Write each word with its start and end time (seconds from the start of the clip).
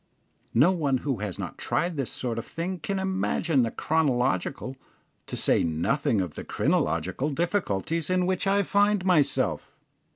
No 0.55 0.71
one 0.71 0.97
who 1.05 1.17
has 1.17 1.37
not 1.37 1.59
tried 1.59 1.95
this 1.95 2.09
sort 2.09 2.39
of 2.39 2.45
thing 2.47 2.79
can 2.79 2.97
imagine 2.97 3.61
the 3.61 3.69
chronological, 3.69 4.75
to 5.27 5.37
say 5.37 5.63
nothing 5.63 6.21
of 6.21 6.33
the 6.33 6.43
crinological, 6.43 7.35
difficulties 7.35 8.09
in 8.09 8.25
which 8.25 8.47
I 8.47 8.63
find 8.63 9.05
myself. 9.05 9.69